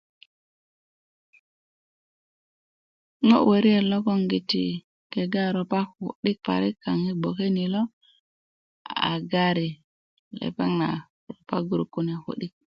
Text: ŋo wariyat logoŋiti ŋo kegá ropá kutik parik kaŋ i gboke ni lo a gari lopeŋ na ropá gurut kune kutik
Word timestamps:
ŋo 3.27 3.37
wariyat 3.49 3.85
logoŋiti 3.91 4.63
ŋo 4.77 4.81
kegá 5.13 5.43
ropá 5.55 5.79
kutik 5.93 6.37
parik 6.45 6.75
kaŋ 6.83 6.99
i 7.11 7.13
gboke 7.19 7.45
ni 7.55 7.65
lo 7.73 7.81
a 9.11 9.13
gari 9.31 9.69
lopeŋ 10.39 10.69
na 10.81 10.87
ropá 11.29 11.55
gurut 11.67 11.89
kune 11.93 12.13
kutik 12.23 12.53